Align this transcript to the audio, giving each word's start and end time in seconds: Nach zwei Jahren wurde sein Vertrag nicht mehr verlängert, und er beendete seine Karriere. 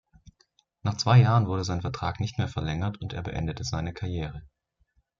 Nach 0.81 0.97
zwei 0.97 1.19
Jahren 1.21 1.45
wurde 1.45 1.63
sein 1.63 1.81
Vertrag 1.81 2.19
nicht 2.19 2.39
mehr 2.39 2.47
verlängert, 2.47 2.99
und 3.01 3.13
er 3.13 3.21
beendete 3.21 3.63
seine 3.63 3.93
Karriere. 3.93 4.41